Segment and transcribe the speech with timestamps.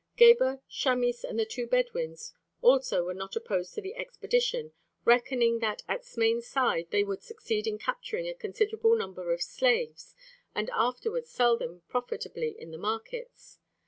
[0.17, 4.73] Gebhr, Chamis, and the two Bedouins also were not opposed to the expedition,
[5.05, 10.15] reckoning that at Smain's side they would succeed in capturing a considerable number of slaves,
[10.55, 13.59] and afterwards sell them profitably in the markets.